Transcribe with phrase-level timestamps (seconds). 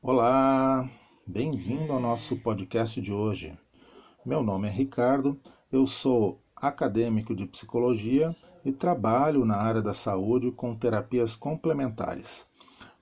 [0.00, 0.88] Olá,
[1.26, 3.58] bem-vindo ao nosso podcast de hoje.
[4.24, 5.36] Meu nome é Ricardo,
[5.72, 12.46] eu sou acadêmico de psicologia e trabalho na área da saúde com terapias complementares.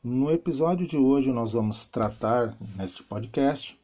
[0.03, 3.79] No episódio de hoje, nós vamos tratar, neste podcast,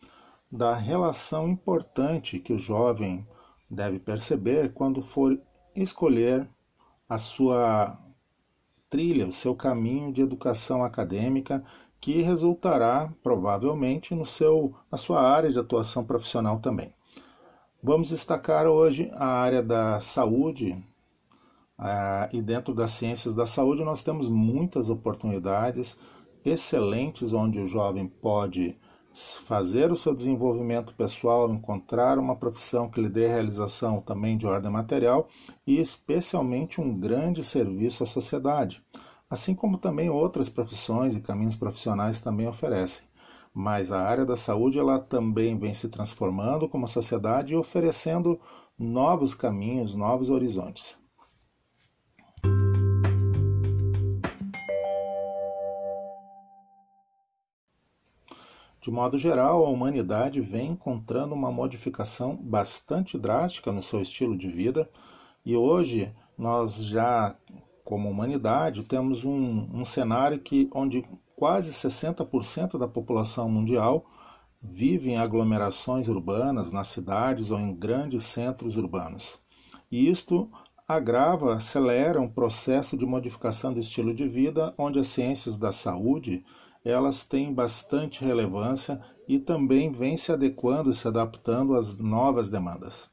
[0.51, 3.27] da relação importante que o jovem
[3.71, 5.39] deve perceber quando for
[5.83, 6.49] escolher
[7.09, 7.99] a sua
[8.91, 11.65] trilha, o seu caminho de educação acadêmica
[12.01, 16.93] que resultará provavelmente no seu, na sua área de atuação profissional também.
[17.83, 20.85] Vamos destacar hoje a área da saúde,
[21.77, 25.97] ah, e dentro das ciências da saúde nós temos muitas oportunidades
[26.45, 28.77] excelentes onde o jovem pode
[29.45, 34.71] fazer o seu desenvolvimento pessoal, encontrar uma profissão que lhe dê realização também de ordem
[34.71, 35.29] material
[35.67, 38.83] e especialmente um grande serviço à sociedade
[39.31, 43.07] assim como também outras profissões e caminhos profissionais também oferecem.
[43.53, 48.41] Mas a área da saúde ela também vem se transformando como sociedade e oferecendo
[48.79, 50.99] novos caminhos, novos horizontes.
[58.89, 64.49] De modo geral, a humanidade vem encontrando uma modificação bastante drástica no seu estilo de
[64.49, 64.89] vida
[65.45, 67.37] e hoje nós já
[67.85, 71.05] como humanidade, temos um, um cenário que, onde
[71.37, 74.07] quase 60% da população mundial
[74.63, 79.39] vive em aglomerações urbanas, nas cidades ou em grandes centros urbanos.
[79.93, 80.51] E isto
[80.89, 86.43] agrava, acelera um processo de modificação do estilo de vida, onde as ciências da saúde
[86.91, 93.11] elas têm bastante relevância e também vêm se adequando e se adaptando às novas demandas.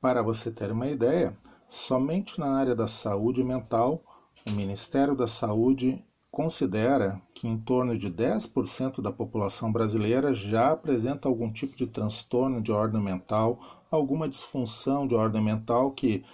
[0.00, 4.02] Para você ter uma ideia, somente na área da saúde mental,
[4.46, 6.02] o Ministério da Saúde
[6.34, 12.60] considera que em torno de 10% da população brasileira já apresenta algum tipo de transtorno
[12.60, 16.24] de ordem mental, alguma disfunção de ordem mental que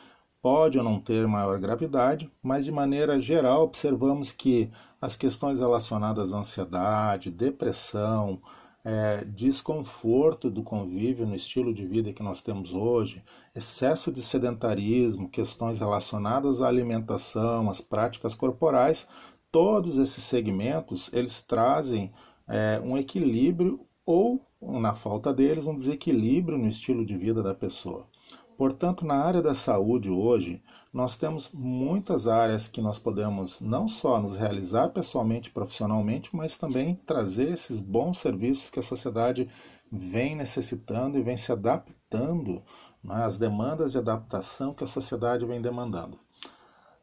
[0.41, 6.33] pode ou não ter maior gravidade, mas de maneira geral observamos que as questões relacionadas
[6.33, 8.41] à ansiedade, depressão,
[8.83, 13.23] é, desconforto do convívio no estilo de vida que nós temos hoje,
[13.55, 19.07] excesso de sedentarismo, questões relacionadas à alimentação, às práticas corporais,
[19.51, 22.13] todos esses segmentos eles trazem
[22.47, 28.07] é, um equilíbrio ou, na falta deles, um desequilíbrio no estilo de vida da pessoa.
[28.61, 30.63] Portanto, na área da saúde hoje,
[30.93, 36.59] nós temos muitas áreas que nós podemos não só nos realizar pessoalmente e profissionalmente, mas
[36.59, 39.49] também trazer esses bons serviços que a sociedade
[39.91, 42.63] vem necessitando e vem se adaptando
[43.03, 46.19] né, às demandas de adaptação que a sociedade vem demandando.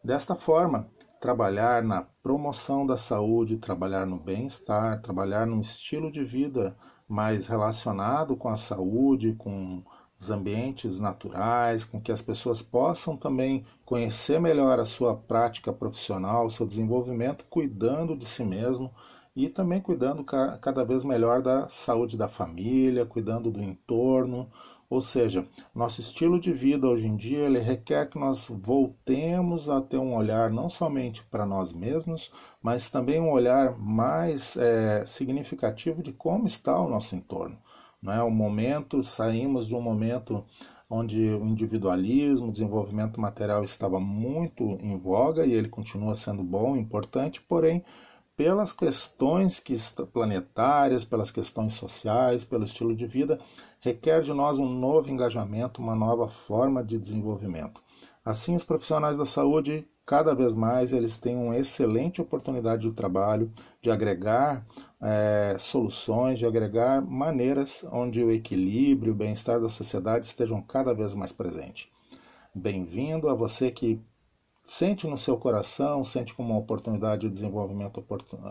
[0.03, 0.88] Desta forma,
[1.19, 8.35] trabalhar na promoção da saúde, trabalhar no bem-estar, trabalhar num estilo de vida mais relacionado
[8.35, 9.83] com a saúde, com
[10.19, 16.50] os ambientes naturais, com que as pessoas possam também conhecer melhor a sua prática profissional,
[16.50, 18.91] seu desenvolvimento, cuidando de si mesmo
[19.38, 24.50] e também cuidando cada vez melhor da saúde da família, cuidando do entorno.
[24.90, 29.80] Ou seja, nosso estilo de vida hoje em dia ele requer que nós voltemos a
[29.80, 32.31] ter um olhar não somente para nós mesmos,
[32.64, 37.59] mas também um olhar mais é, significativo de como está o nosso entorno.
[38.02, 38.24] Não é?
[38.24, 40.44] O momento, saímos de um momento
[40.90, 46.76] onde o individualismo, o desenvolvimento material estava muito em voga e ele continua sendo bom,
[46.76, 47.84] importante, porém,
[48.38, 49.75] pelas questões que
[50.14, 53.40] planetárias, pelas questões sociais, pelo estilo de vida,
[53.81, 57.81] requer de nós um novo engajamento, uma nova forma de desenvolvimento.
[58.24, 63.52] Assim, os profissionais da saúde, cada vez mais, eles têm uma excelente oportunidade de trabalho,
[63.81, 64.64] de agregar
[65.02, 71.16] é, soluções, de agregar maneiras onde o equilíbrio o bem-estar da sociedade estejam cada vez
[71.16, 71.88] mais presentes.
[72.53, 74.00] Bem-vindo a você que
[74.67, 78.03] sente no seu coração, sente como uma oportunidade de desenvolvimento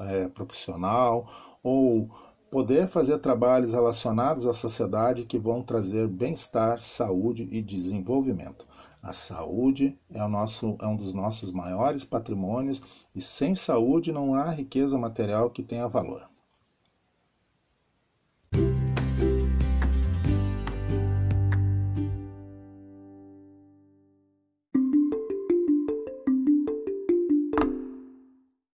[0.08, 1.28] é, profissional
[1.62, 2.08] ou
[2.50, 8.66] poder fazer trabalhos relacionados à sociedade que vão trazer bem-estar, saúde e desenvolvimento.
[9.02, 12.80] A saúde é, nosso, é um dos nossos maiores patrimônios
[13.14, 16.26] e sem saúde não há riqueza material que tenha valor.